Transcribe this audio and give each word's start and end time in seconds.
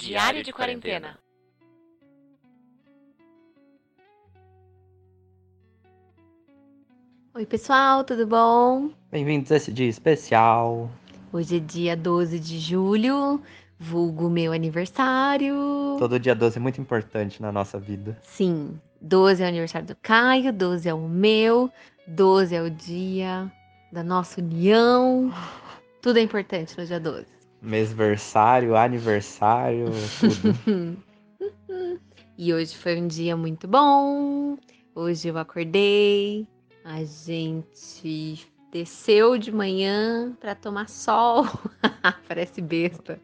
Diário 0.00 0.42
de 0.42 0.50
quarentena. 0.50 1.18
Oi, 7.34 7.44
pessoal, 7.44 8.02
tudo 8.02 8.26
bom? 8.26 8.92
Bem-vindos 9.12 9.52
a 9.52 9.56
esse 9.56 9.70
dia 9.70 9.86
especial. 9.86 10.90
Hoje 11.30 11.58
é 11.58 11.60
dia 11.60 11.94
12 11.94 12.40
de 12.40 12.58
julho, 12.58 13.42
vulgo 13.78 14.30
meu 14.30 14.54
aniversário. 14.54 15.54
Todo 15.98 16.18
dia 16.18 16.34
12 16.34 16.56
é 16.56 16.60
muito 16.60 16.80
importante 16.80 17.42
na 17.42 17.52
nossa 17.52 17.78
vida. 17.78 18.18
Sim, 18.22 18.80
12 19.02 19.42
é 19.42 19.44
o 19.44 19.48
aniversário 19.48 19.86
do 19.86 19.96
Caio, 19.96 20.50
12 20.50 20.88
é 20.88 20.94
o 20.94 21.06
meu, 21.06 21.70
12 22.06 22.54
é 22.54 22.62
o 22.62 22.70
dia 22.70 23.52
da 23.92 24.02
nossa 24.02 24.40
união. 24.40 25.30
Tudo 26.00 26.18
é 26.18 26.22
importante 26.22 26.74
no 26.78 26.86
dia 26.86 26.98
12. 26.98 27.39
Mêsversário, 27.62 28.76
aniversário, 28.76 29.86
tudo. 30.18 30.96
E 32.42 32.54
hoje 32.54 32.74
foi 32.74 32.98
um 32.98 33.06
dia 33.06 33.36
muito 33.36 33.68
bom. 33.68 34.56
Hoje 34.94 35.28
eu 35.28 35.36
acordei, 35.36 36.48
a 36.82 37.04
gente 37.04 38.48
desceu 38.72 39.36
de 39.36 39.52
manhã 39.52 40.34
para 40.40 40.54
tomar 40.54 40.88
sol. 40.88 41.44
Parece 42.26 42.62
besta, 42.62 43.20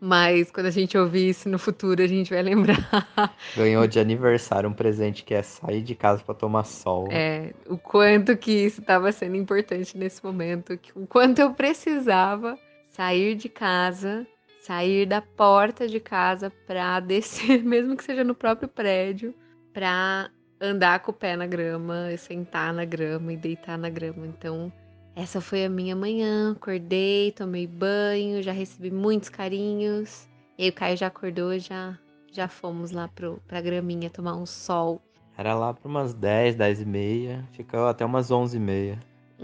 mas 0.00 0.50
quando 0.50 0.64
a 0.64 0.70
gente 0.70 0.96
ouvir 0.96 1.28
isso 1.28 1.46
no 1.50 1.58
futuro, 1.58 2.02
a 2.02 2.06
gente 2.06 2.32
vai 2.32 2.42
lembrar. 2.42 3.36
Ganhou 3.54 3.86
de 3.86 4.00
aniversário 4.00 4.70
um 4.70 4.72
presente 4.72 5.24
que 5.24 5.34
é 5.34 5.42
sair 5.42 5.82
de 5.82 5.94
casa 5.94 6.22
para 6.24 6.34
tomar 6.34 6.64
sol. 6.64 7.06
É, 7.10 7.52
o 7.68 7.76
quanto 7.76 8.34
que 8.34 8.50
isso 8.50 8.80
estava 8.80 9.12
sendo 9.12 9.36
importante 9.36 9.98
nesse 9.98 10.24
momento, 10.24 10.80
o 10.94 11.06
quanto 11.06 11.38
eu 11.40 11.52
precisava 11.52 12.58
sair 12.94 13.34
de 13.34 13.48
casa, 13.48 14.26
sair 14.60 15.06
da 15.06 15.20
porta 15.20 15.86
de 15.86 16.00
casa 16.00 16.50
para 16.66 17.00
descer, 17.00 17.62
mesmo 17.62 17.96
que 17.96 18.04
seja 18.04 18.24
no 18.24 18.34
próprio 18.34 18.68
prédio, 18.68 19.34
para 19.72 20.30
andar 20.60 21.00
com 21.00 21.10
o 21.10 21.14
pé 21.14 21.36
na 21.36 21.46
grama, 21.46 22.16
sentar 22.16 22.72
na 22.72 22.84
grama 22.84 23.32
e 23.32 23.36
deitar 23.36 23.76
na 23.76 23.90
grama. 23.90 24.26
Então, 24.26 24.72
essa 25.16 25.40
foi 25.40 25.64
a 25.64 25.68
minha 25.68 25.96
manhã. 25.96 26.52
Acordei, 26.52 27.32
tomei 27.32 27.66
banho, 27.66 28.42
já 28.42 28.52
recebi 28.52 28.90
muitos 28.90 29.28
carinhos. 29.28 30.28
E 30.56 30.64
aí 30.64 30.70
o 30.70 30.72
Caio 30.72 30.96
já 30.96 31.08
acordou, 31.08 31.58
já 31.58 31.98
já 32.32 32.48
fomos 32.48 32.90
lá 32.90 33.06
pro, 33.06 33.40
pra 33.46 33.60
graminha 33.60 34.10
tomar 34.10 34.34
um 34.34 34.44
sol. 34.44 35.00
Era 35.36 35.54
lá 35.54 35.72
para 35.72 35.88
umas 35.88 36.12
10, 36.14 36.56
10 36.56 36.80
e 36.80 36.84
meia. 36.84 37.48
Ficou 37.52 37.86
até 37.86 38.04
umas 38.04 38.30
11 38.30 38.56
e 38.56 38.60
meia. 38.60 38.98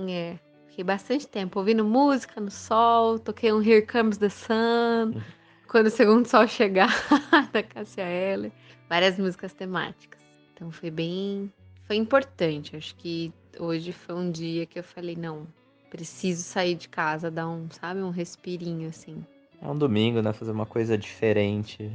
É, 0.08 0.36
fiquei 0.70 0.84
bastante 0.84 1.26
tempo 1.26 1.58
ouvindo 1.58 1.84
música 1.84 2.40
no 2.40 2.50
sol, 2.50 3.18
toquei 3.18 3.52
um 3.52 3.60
Here 3.60 3.84
Comes 3.86 4.16
the 4.16 4.28
Sun, 4.28 5.20
quando 5.68 5.88
o 5.88 5.90
segundo 5.90 6.26
sol 6.26 6.46
chegar, 6.46 6.90
da 7.52 7.62
Cássia 7.62 8.04
Eller, 8.04 8.52
várias 8.88 9.18
músicas 9.18 9.52
temáticas. 9.52 10.20
Então 10.54 10.70
foi 10.70 10.90
bem, 10.90 11.52
foi 11.86 11.96
importante. 11.96 12.76
Acho 12.76 12.94
que 12.94 13.32
hoje 13.58 13.92
foi 13.92 14.14
um 14.14 14.30
dia 14.30 14.64
que 14.64 14.78
eu 14.78 14.84
falei, 14.84 15.16
não, 15.16 15.46
preciso 15.90 16.42
sair 16.42 16.76
de 16.76 16.88
casa, 16.88 17.30
dar 17.30 17.48
um, 17.48 17.68
sabe, 17.70 18.00
um 18.00 18.10
respirinho 18.10 18.88
assim. 18.88 19.24
É 19.60 19.66
um 19.66 19.76
domingo, 19.76 20.22
né? 20.22 20.32
Fazer 20.32 20.52
uma 20.52 20.66
coisa 20.66 20.96
diferente. 20.96 21.90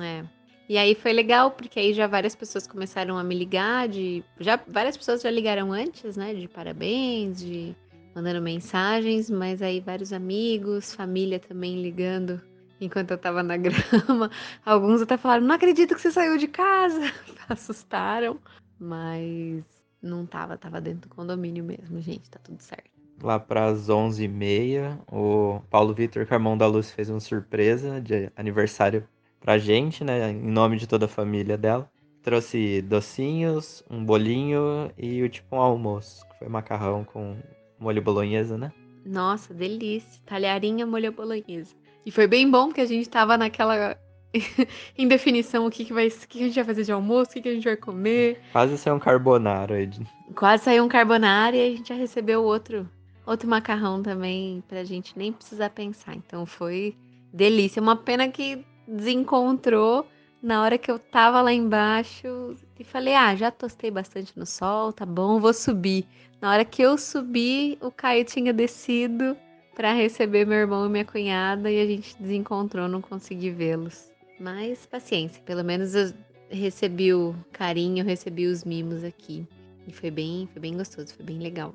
É. 0.00 0.24
E 0.68 0.78
aí 0.78 0.94
foi 0.94 1.12
legal, 1.12 1.50
porque 1.50 1.78
aí 1.78 1.92
já 1.92 2.06
várias 2.06 2.34
pessoas 2.34 2.66
começaram 2.66 3.18
a 3.18 3.24
me 3.24 3.34
ligar, 3.34 3.88
de. 3.88 4.24
Já, 4.38 4.58
várias 4.68 4.96
pessoas 4.96 5.20
já 5.20 5.30
ligaram 5.30 5.72
antes, 5.72 6.16
né? 6.16 6.32
De 6.32 6.48
parabéns, 6.48 7.38
de 7.38 7.76
mandando 8.14 8.40
mensagens, 8.40 9.28
mas 9.28 9.60
aí 9.60 9.80
vários 9.80 10.12
amigos, 10.12 10.94
família 10.94 11.40
também 11.40 11.82
ligando 11.82 12.40
enquanto 12.80 13.10
eu 13.10 13.18
tava 13.18 13.42
na 13.42 13.56
grama. 13.58 14.30
Alguns 14.64 15.02
até 15.02 15.16
falaram, 15.16 15.44
não 15.44 15.54
acredito 15.54 15.94
que 15.94 16.00
você 16.00 16.10
saiu 16.10 16.36
de 16.36 16.46
casa. 16.48 17.00
Assustaram. 17.48 18.38
Mas 18.78 19.64
não 20.02 20.26
tava, 20.26 20.56
tava 20.56 20.80
dentro 20.80 21.08
do 21.08 21.14
condomínio 21.14 21.64
mesmo, 21.64 22.00
gente, 22.00 22.30
tá 22.30 22.38
tudo 22.42 22.60
certo. 22.60 22.90
Lá 23.22 23.38
para 23.38 23.66
as 23.66 23.88
11 23.88 24.24
e 24.24 24.28
meia, 24.28 24.98
o 25.10 25.60
Paulo 25.70 25.94
Vitor 25.94 26.26
Carmão 26.26 26.58
da 26.58 26.66
Luz 26.66 26.90
fez 26.90 27.08
uma 27.08 27.20
surpresa 27.20 28.00
de 28.00 28.30
aniversário 28.36 29.08
pra 29.40 29.56
gente, 29.56 30.02
né? 30.02 30.30
Em 30.30 30.50
nome 30.50 30.76
de 30.76 30.86
toda 30.86 31.06
a 31.06 31.08
família 31.08 31.56
dela. 31.56 31.88
Trouxe 32.22 32.82
docinhos, 32.82 33.84
um 33.88 34.04
bolinho 34.04 34.90
e 34.98 35.22
o 35.22 35.28
tipo 35.28 35.56
um 35.56 35.60
almoço, 35.60 36.26
que 36.28 36.38
foi 36.38 36.48
macarrão 36.48 37.04
com 37.04 37.36
molho 37.84 38.02
bolonhesa, 38.02 38.56
né? 38.58 38.72
Nossa, 39.06 39.52
delícia. 39.54 40.20
Talharinha 40.26 40.86
molho 40.86 41.12
bolonhesa. 41.12 41.74
E 42.06 42.10
foi 42.10 42.26
bem 42.26 42.50
bom 42.50 42.66
porque 42.68 42.80
a 42.80 42.86
gente 42.86 43.08
tava 43.08 43.36
naquela 43.36 43.96
indefinição 44.98 45.66
o 45.66 45.70
que, 45.70 45.84
que, 45.84 45.92
vai, 45.92 46.08
o 46.08 46.28
que, 46.28 46.42
a 46.42 46.46
gente 46.46 46.54
vai 46.54 46.64
fazer 46.64 46.84
de 46.84 46.92
almoço, 46.92 47.30
o 47.30 47.34
que, 47.34 47.42
que 47.42 47.48
a 47.48 47.54
gente 47.54 47.64
vai 47.64 47.76
comer. 47.76 48.40
Quase 48.52 48.76
saiu 48.78 48.96
um 48.96 48.98
carbonaro 48.98 49.74
aí. 49.74 49.86
de- 49.86 50.06
Quase 50.34 50.64
saiu 50.64 50.84
um 50.84 50.88
carbonara 50.88 51.54
e 51.56 51.60
a 51.66 51.76
gente 51.76 51.88
já 51.88 51.94
recebeu 51.94 52.42
outro, 52.42 52.88
outro 53.26 53.48
macarrão 53.48 54.02
também 54.02 54.62
pra 54.68 54.82
gente 54.84 55.16
nem 55.16 55.32
precisar 55.32 55.70
pensar. 55.70 56.14
Então 56.14 56.44
foi 56.46 56.96
delícia. 57.32 57.80
Uma 57.80 57.96
pena 57.96 58.28
que 58.28 58.64
desencontrou 58.88 60.06
na 60.42 60.62
hora 60.62 60.76
que 60.76 60.90
eu 60.90 60.98
tava 60.98 61.40
lá 61.40 61.52
embaixo 61.52 62.56
e 62.78 62.84
falei: 62.84 63.14
"Ah, 63.14 63.34
já 63.36 63.50
tostei 63.50 63.90
bastante 63.90 64.32
no 64.38 64.44
sol, 64.46 64.92
tá 64.92 65.06
bom, 65.06 65.38
vou 65.40 65.52
subir". 65.54 66.06
Na 66.44 66.50
hora 66.50 66.64
que 66.66 66.82
eu 66.82 66.98
subi, 66.98 67.78
o 67.80 67.90
Caio 67.90 68.22
tinha 68.22 68.52
descido 68.52 69.34
pra 69.74 69.94
receber 69.94 70.44
meu 70.44 70.58
irmão 70.58 70.84
e 70.84 70.90
minha 70.90 71.04
cunhada 71.06 71.70
e 71.70 71.80
a 71.80 71.86
gente 71.86 72.14
desencontrou, 72.20 72.86
não 72.86 73.00
consegui 73.00 73.48
vê-los. 73.48 74.10
Mas 74.38 74.84
paciência, 74.84 75.40
pelo 75.46 75.64
menos 75.64 75.94
eu 75.94 76.12
recebi 76.50 77.14
o 77.14 77.34
carinho, 77.50 78.04
recebi 78.04 78.46
os 78.46 78.62
mimos 78.62 79.02
aqui. 79.04 79.48
E 79.88 79.92
foi 79.94 80.10
bem, 80.10 80.46
foi 80.52 80.60
bem 80.60 80.76
gostoso, 80.76 81.14
foi 81.14 81.24
bem 81.24 81.38
legal. 81.38 81.72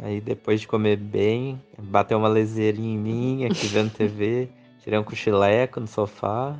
Aí 0.00 0.20
depois 0.20 0.60
de 0.60 0.68
comer 0.68 0.98
bem, 0.98 1.60
bateu 1.76 2.16
uma 2.16 2.28
leseirinha 2.28 2.94
em 2.94 2.98
mim, 2.98 3.44
aqui 3.46 3.66
vendo 3.66 3.90
TV, 3.90 4.48
tirei 4.78 5.00
um 5.00 5.02
cochileco 5.02 5.80
no 5.80 5.88
sofá. 5.88 6.56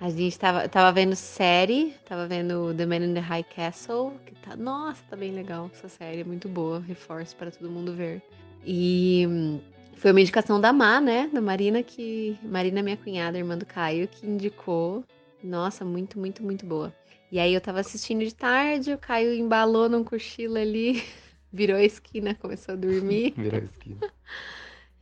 A 0.00 0.10
gente 0.10 0.38
tava, 0.38 0.68
tava 0.68 0.92
vendo 0.92 1.14
série, 1.14 1.94
tava 2.04 2.26
vendo 2.26 2.74
The 2.74 2.84
Man 2.84 2.96
in 2.96 3.14
the 3.14 3.20
High 3.20 3.44
Castle, 3.44 4.12
que 4.26 4.34
tá, 4.34 4.56
nossa, 4.56 5.02
tá 5.08 5.16
bem 5.16 5.32
legal 5.32 5.70
essa 5.72 5.88
série, 5.88 6.20
é 6.20 6.24
muito 6.24 6.48
boa, 6.48 6.80
reforço 6.80 7.34
para 7.36 7.50
todo 7.50 7.70
mundo 7.70 7.94
ver. 7.94 8.20
E 8.66 9.24
hum, 9.28 9.60
foi 9.94 10.10
uma 10.10 10.20
indicação 10.20 10.60
da 10.60 10.72
Má, 10.72 11.00
né, 11.00 11.30
da 11.32 11.40
Marina, 11.40 11.82
que 11.82 12.36
Marina, 12.42 12.82
minha 12.82 12.96
cunhada, 12.96 13.38
irmã 13.38 13.56
do 13.56 13.64
Caio, 13.64 14.08
que 14.08 14.26
indicou. 14.26 15.04
Nossa, 15.42 15.84
muito, 15.84 16.18
muito, 16.18 16.42
muito 16.42 16.66
boa. 16.66 16.92
E 17.30 17.38
aí 17.38 17.54
eu 17.54 17.60
tava 17.60 17.80
assistindo 17.80 18.24
de 18.24 18.34
tarde, 18.34 18.92
o 18.92 18.98
Caio 18.98 19.32
embalou 19.32 19.88
num 19.88 20.04
cochilo 20.04 20.56
ali, 20.56 21.02
virou 21.52 21.76
a 21.76 21.82
esquina, 21.82 22.34
começou 22.34 22.74
a 22.74 22.76
dormir. 22.76 23.34
Virou 23.38 23.62
esquina. 23.62 23.98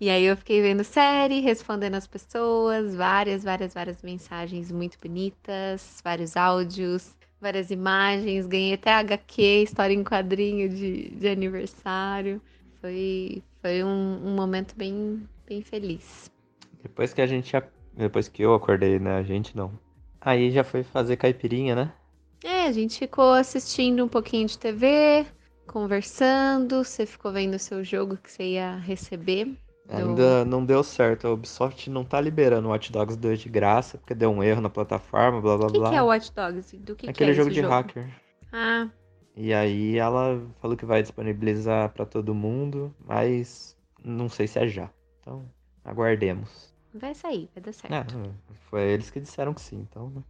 E 0.03 0.11
aí 0.11 0.25
eu 0.25 0.37
fiquei 0.37 0.61
vendo 0.61 0.83
série, 0.83 1.39
respondendo 1.39 1.95
as 1.95 2.09
pessoas, 2.09 2.93
várias, 2.93 3.45
várias, 3.45 3.73
várias 3.73 4.03
mensagens 4.03 4.73
muito 4.73 4.99
bonitas, 5.01 6.01
vários 6.03 6.37
áudios, 6.37 7.15
várias 7.41 7.71
imagens, 7.71 8.49
ganhei 8.49 8.75
até 8.75 8.93
HQ, 8.95 9.41
história 9.63 9.95
em 9.95 10.03
quadrinho 10.03 10.69
de, 10.69 11.09
de 11.11 11.29
aniversário. 11.29 12.43
Foi, 12.81 13.45
foi 13.61 13.85
um, 13.85 14.27
um 14.27 14.35
momento 14.35 14.75
bem, 14.77 15.23
bem 15.47 15.63
feliz. 15.63 16.29
Depois 16.83 17.15
que 17.15 17.23
a 17.23 17.27
gente. 17.29 17.53
Depois 17.97 18.27
que 18.27 18.43
eu 18.43 18.55
acordei, 18.55 18.99
né? 18.99 19.19
A 19.19 19.23
gente 19.23 19.57
não. 19.57 19.71
Aí 20.21 20.51
já 20.51 20.65
foi 20.65 20.83
fazer 20.83 21.17
caipirinha, 21.17 21.77
né? 21.77 21.93
É, 22.43 22.67
a 22.67 22.73
gente 22.73 22.99
ficou 22.99 23.35
assistindo 23.35 24.05
um 24.05 24.09
pouquinho 24.09 24.49
de 24.49 24.59
TV, 24.59 25.25
conversando, 25.65 26.83
você 26.83 27.07
ficou 27.07 27.31
vendo 27.31 27.55
o 27.55 27.59
seu 27.61 27.85
jogo 27.85 28.17
que 28.17 28.33
você 28.33 28.43
ia 28.55 28.75
receber. 28.79 29.57
Ainda 29.97 30.45
não 30.45 30.65
deu 30.65 30.83
certo. 30.83 31.27
A 31.27 31.33
Ubisoft 31.33 31.89
não 31.91 32.05
tá 32.05 32.21
liberando 32.21 32.69
o 32.69 32.71
Watch 32.71 32.91
Dogs 32.93 33.17
2 33.19 33.41
de 33.41 33.49
graça, 33.49 33.99
porque 33.99 34.15
deu 34.15 34.31
um 34.31 34.43
erro 34.43 34.61
na 34.61 34.71
plataforma, 34.71 35.41
blá 35.41 35.57
blá 35.57 35.67
O 35.67 35.73
que, 35.73 35.79
blá. 35.79 35.91
que 35.91 35.97
é 35.97 36.03
o 36.03 36.07
Watch 36.07 36.33
Dogs? 36.35 36.77
Do 36.79 36.95
que, 36.97 37.07
que 37.07 37.11
Aquele 37.11 37.31
é 37.33 37.35
jogo 37.35 37.51
de 37.51 37.61
hacker. 37.61 38.09
Ah, 38.53 38.89
E 39.37 39.53
aí 39.55 39.97
ela 39.99 40.41
falou 40.61 40.77
que 40.77 40.85
vai 40.85 41.03
disponibilizar 41.03 41.89
pra 41.91 42.05
todo 42.05 42.35
mundo, 42.35 42.95
mas 43.07 43.77
não 44.05 44.29
sei 44.29 44.47
se 44.47 44.59
é 44.59 44.67
já. 44.69 44.91
Então, 45.21 45.45
aguardemos. 45.85 46.73
vai 46.95 47.15
sair, 47.15 47.49
vai 47.55 47.63
dar 47.63 47.73
certo. 47.73 47.95
É, 48.19 48.31
foi 48.69 48.83
eles 48.83 49.11
que 49.11 49.21
disseram 49.21 49.55
que 49.55 49.61
sim, 49.61 49.87
então, 49.91 50.11
né? 50.11 50.23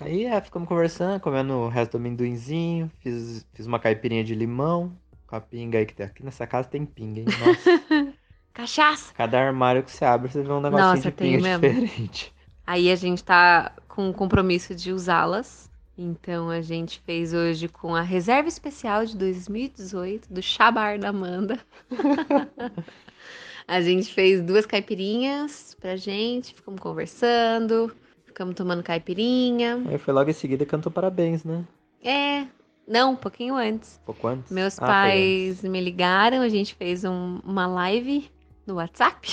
Aí 0.00 0.24
é, 0.24 0.40
ficamos 0.40 0.68
conversando, 0.68 1.20
comendo 1.20 1.52
o 1.54 1.68
resto 1.68 1.92
do 1.92 1.98
amendoinzinho, 1.98 2.90
fiz, 3.00 3.46
fiz 3.54 3.64
uma 3.66 3.78
caipirinha 3.78 4.24
de 4.24 4.34
limão, 4.34 4.92
com 5.26 5.36
a 5.36 5.40
pinga 5.40 5.78
aí 5.78 5.86
que 5.86 5.94
tem 5.94 6.04
aqui 6.04 6.24
nessa 6.24 6.46
casa 6.46 6.68
tem 6.68 6.84
pinga, 6.84 7.20
hein? 7.20 7.26
Nossa, 7.38 8.13
Cachaça! 8.54 9.12
cada 9.14 9.38
armário 9.38 9.82
que 9.82 9.90
você 9.90 10.04
abre, 10.04 10.30
você 10.30 10.42
vê 10.42 10.52
um 10.52 10.60
negocinho 10.60 10.86
Nossa, 10.94 11.10
de 11.10 11.24
mesmo. 11.24 11.60
diferente. 11.68 12.32
Aí 12.66 12.90
a 12.90 12.96
gente 12.96 13.22
tá 13.22 13.72
com 13.88 14.08
o 14.08 14.14
compromisso 14.14 14.74
de 14.74 14.92
usá-las. 14.92 15.68
Então 15.98 16.50
a 16.50 16.60
gente 16.60 17.00
fez 17.04 17.34
hoje 17.34 17.68
com 17.68 17.94
a 17.94 18.00
reserva 18.00 18.48
especial 18.48 19.04
de 19.04 19.16
2018 19.16 20.32
do 20.32 20.40
Chabar 20.42 20.98
da 20.98 21.10
Amanda. 21.10 21.58
a 23.66 23.80
gente 23.80 24.12
fez 24.12 24.40
duas 24.42 24.66
caipirinhas 24.66 25.76
pra 25.80 25.96
gente, 25.96 26.54
ficamos 26.54 26.80
conversando, 26.80 27.94
ficamos 28.24 28.54
tomando 28.54 28.82
caipirinha. 28.82 29.82
Aí 29.86 29.98
foi 29.98 30.12
logo 30.14 30.30
em 30.30 30.32
seguida 30.32 30.66
cantou 30.66 30.90
parabéns, 30.90 31.44
né? 31.44 31.64
É, 32.02 32.46
não, 32.88 33.12
um 33.12 33.16
pouquinho 33.16 33.54
antes. 33.54 34.00
Pouco 34.04 34.26
antes. 34.26 34.50
Meus 34.50 34.78
Ah, 34.78 34.86
pais 34.86 35.62
me 35.62 35.80
ligaram, 35.80 36.40
a 36.40 36.48
gente 36.48 36.74
fez 36.74 37.04
um- 37.04 37.38
uma 37.44 37.66
live 37.66 38.28
no 38.66 38.74
WhatsApp, 38.74 39.28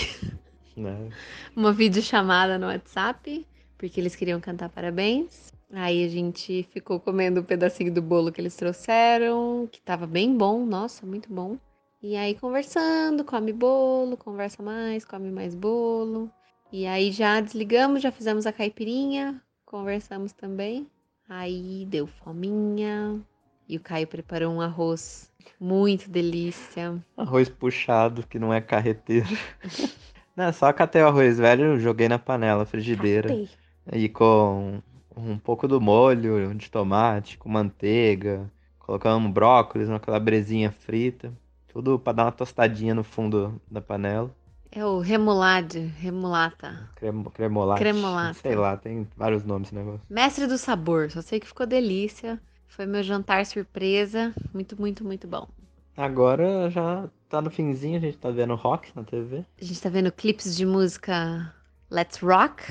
antes, 0.71 0.75
né? 0.75 1.09
uma 1.55 1.73
videochamada 1.73 2.57
no 2.57 2.67
WhatsApp, 2.67 3.45
porque 3.77 3.99
eles 3.99 4.15
queriam 4.15 4.39
cantar 4.39 4.69
parabéns. 4.69 5.51
Aí 5.73 6.03
a 6.03 6.09
gente 6.09 6.63
ficou 6.71 6.99
comendo 6.99 7.39
um 7.39 7.43
pedacinho 7.43 7.93
do 7.93 8.01
bolo 8.01 8.31
que 8.31 8.41
eles 8.41 8.55
trouxeram, 8.55 9.67
que 9.71 9.81
tava 9.81 10.05
bem 10.05 10.35
bom, 10.35 10.65
nossa, 10.65 11.05
muito 11.05 11.33
bom. 11.33 11.57
E 12.03 12.15
aí 12.15 12.35
conversando, 12.35 13.23
come 13.23 13.53
bolo, 13.53 14.17
conversa 14.17 14.61
mais, 14.61 15.05
come 15.05 15.31
mais 15.31 15.55
bolo. 15.55 16.29
E 16.71 16.85
aí 16.85 17.11
já 17.11 17.39
desligamos, 17.39 18.01
já 18.01 18.11
fizemos 18.11 18.45
a 18.45 18.51
caipirinha, 18.51 19.41
conversamos 19.65 20.33
também. 20.33 20.87
Aí 21.29 21.85
deu 21.87 22.07
fominha. 22.07 23.21
E 23.71 23.77
o 23.77 23.79
Caio 23.79 24.05
preparou 24.05 24.53
um 24.53 24.59
arroz 24.59 25.31
muito 25.57 26.09
delícia. 26.09 27.01
Arroz 27.15 27.47
puxado, 27.47 28.27
que 28.27 28.37
não 28.37 28.53
é 28.53 28.59
carreteiro. 28.59 29.29
não, 30.35 30.51
só 30.51 30.73
catei 30.73 31.01
o 31.01 31.07
arroz 31.07 31.37
velho, 31.37 31.79
joguei 31.79 32.09
na 32.09 32.19
panela, 32.19 32.65
frigideira. 32.65 33.29
Catei. 33.29 33.49
E 33.93 34.09
com 34.09 34.81
um 35.15 35.37
pouco 35.37 35.69
do 35.69 35.79
molho 35.79 36.53
de 36.53 36.69
tomate, 36.69 37.37
com 37.37 37.47
manteiga. 37.47 38.51
Colocamos 38.77 39.31
brócolis, 39.31 39.87
uma 39.87 40.01
calabresinha 40.01 40.69
frita. 40.69 41.31
Tudo 41.69 41.97
pra 41.97 42.11
dar 42.11 42.25
uma 42.25 42.31
tostadinha 42.33 42.93
no 42.93 43.05
fundo 43.05 43.61
da 43.71 43.79
panela. 43.79 44.35
É 44.69 44.83
o 44.83 44.99
remulade, 44.99 45.79
remulata. 45.97 46.89
Cremo, 46.97 47.31
cremolate. 47.31 47.79
Cremolata. 47.79 48.33
Sei 48.33 48.53
lá, 48.53 48.75
tem 48.75 49.07
vários 49.15 49.45
nomes 49.45 49.69
esse 49.69 49.75
negócio. 49.75 50.01
Mestre 50.09 50.45
do 50.45 50.57
sabor, 50.57 51.09
só 51.09 51.21
sei 51.21 51.39
que 51.39 51.47
ficou 51.47 51.65
delícia. 51.65 52.37
Foi 52.71 52.85
meu 52.85 53.03
jantar 53.03 53.45
surpresa. 53.45 54.33
Muito, 54.53 54.79
muito, 54.79 55.03
muito 55.03 55.27
bom. 55.27 55.47
Agora 55.95 56.69
já 56.69 57.09
tá 57.27 57.41
no 57.41 57.51
finzinho, 57.51 57.97
a 57.97 57.99
gente 57.99 58.17
tá 58.17 58.31
vendo 58.31 58.55
rock 58.55 58.91
na 58.95 59.03
TV. 59.03 59.45
A 59.61 59.63
gente 59.63 59.81
tá 59.81 59.89
vendo 59.89 60.09
clipes 60.11 60.55
de 60.55 60.65
música 60.65 61.53
Let's 61.89 62.17
Rock. 62.19 62.63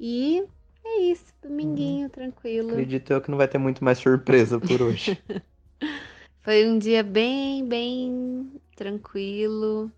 E 0.00 0.44
é 0.84 1.00
isso, 1.02 1.32
dominguinho, 1.40 2.10
tranquilo. 2.10 2.70
Acredito 2.70 3.12
eu 3.12 3.20
que 3.20 3.30
não 3.30 3.38
vai 3.38 3.46
ter 3.46 3.58
muito 3.58 3.84
mais 3.84 3.98
surpresa 3.98 4.58
por 4.58 4.82
hoje. 4.82 5.16
Foi 6.42 6.66
um 6.68 6.76
dia 6.76 7.04
bem, 7.04 7.64
bem 7.68 8.50
tranquilo. 8.74 9.90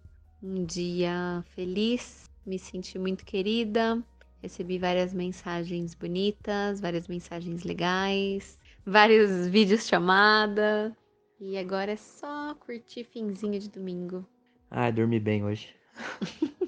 Um 0.42 0.64
dia 0.64 1.42
feliz. 1.54 2.30
Me 2.44 2.58
senti 2.58 2.98
muito 2.98 3.24
querida. 3.24 4.02
Recebi 4.42 4.78
várias 4.78 5.12
mensagens 5.14 5.94
bonitas, 5.94 6.80
várias 6.80 7.08
mensagens 7.08 7.64
legais, 7.64 8.58
vários 8.88 9.46
vídeos 9.46 9.86
chamada. 9.86 10.96
E 11.40 11.56
agora 11.56 11.92
é 11.92 11.96
só 11.96 12.54
curtir 12.54 13.04
finzinho 13.04 13.58
de 13.58 13.68
domingo. 13.68 14.26
Ai, 14.70 14.92
dormi 14.92 15.20
bem 15.20 15.44
hoje. 15.44 15.74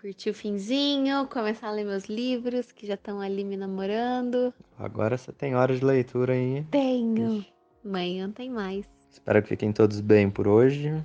Curtir 0.00 0.30
o 0.30 0.34
finzinho, 0.34 1.26
começar 1.26 1.68
a 1.68 1.72
ler 1.72 1.84
meus 1.84 2.06
livros 2.06 2.72
que 2.72 2.86
já 2.86 2.94
estão 2.94 3.20
ali 3.20 3.44
me 3.44 3.54
namorando. 3.54 4.54
Agora 4.78 5.18
você 5.18 5.30
tem 5.30 5.54
horas 5.54 5.78
de 5.78 5.84
leitura 5.84 6.32
aí. 6.32 6.64
Tenho. 6.70 7.40
Ixi. 7.40 7.52
Amanhã 7.84 8.30
tem 8.30 8.48
mais. 8.48 8.86
Espero 9.10 9.42
que 9.42 9.48
fiquem 9.50 9.74
todos 9.74 10.00
bem 10.00 10.30
por 10.30 10.48
hoje. 10.48 11.04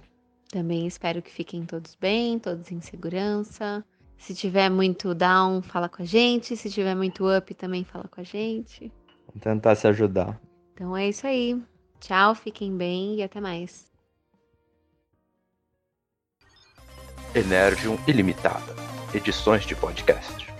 Também 0.49 0.87
espero 0.87 1.21
que 1.21 1.29
fiquem 1.29 1.65
todos 1.65 1.93
bem, 1.95 2.39
todos 2.39 2.71
em 2.71 2.79
segurança. 2.79 3.83
Se 4.17 4.33
tiver 4.33 4.69
muito 4.69 5.13
down, 5.13 5.61
fala 5.61 5.89
com 5.89 6.01
a 6.01 6.05
gente. 6.05 6.55
Se 6.55 6.69
tiver 6.69 6.95
muito 6.95 7.25
up, 7.29 7.53
também 7.53 7.83
fala 7.83 8.07
com 8.07 8.21
a 8.21 8.23
gente. 8.23 8.89
Tentar 9.39 9.75
se 9.75 9.87
ajudar. 9.87 10.39
Então 10.73 10.95
é 10.95 11.09
isso 11.09 11.27
aí. 11.27 11.61
Tchau, 11.99 12.35
fiquem 12.35 12.75
bem 12.75 13.15
e 13.15 13.23
até 13.23 13.39
mais. 13.39 13.85
Energium 17.33 17.97
Ilimitada. 18.07 18.75
Edições 19.13 19.65
de 19.65 19.75
podcast. 19.75 20.54